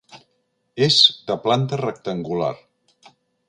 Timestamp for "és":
0.85-0.97